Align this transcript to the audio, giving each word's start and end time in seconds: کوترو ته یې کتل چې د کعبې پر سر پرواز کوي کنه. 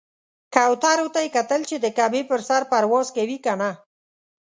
کوترو 0.55 1.07
ته 1.13 1.19
یې 1.25 1.29
کتل 1.37 1.61
چې 1.69 1.75
د 1.79 1.85
کعبې 1.97 2.21
پر 2.29 2.39
سر 2.47 2.61
پرواز 2.71 3.07
کوي 3.17 3.37
کنه. 3.45 3.69